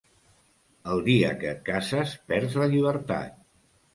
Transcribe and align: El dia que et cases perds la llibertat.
El 0.93 1.01
dia 1.07 1.29
que 1.43 1.51
et 1.51 1.61
cases 1.69 2.15
perds 2.31 2.57
la 2.63 2.69
llibertat. 2.75 3.37